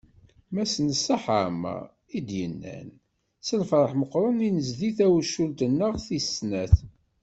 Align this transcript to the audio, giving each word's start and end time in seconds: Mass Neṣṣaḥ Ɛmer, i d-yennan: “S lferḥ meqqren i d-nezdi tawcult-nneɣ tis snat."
Mass 0.53 0.73
Neṣṣaḥ 0.79 1.25
Ɛmer, 1.47 1.81
i 2.17 2.19
d-yennan: 2.27 2.89
“S 3.45 3.47
lferḥ 3.59 3.91
meqqren 3.99 4.39
i 4.47 4.49
d-nezdi 4.51 4.89
tawcult-nneɣ 4.97 5.93
tis 6.05 6.27
snat." 6.37 6.75